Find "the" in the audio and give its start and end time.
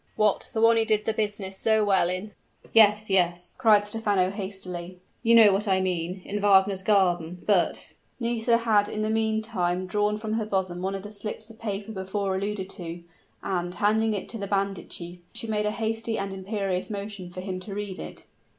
0.51-0.61, 1.05-1.13, 9.03-9.11, 11.03-11.11, 14.39-14.47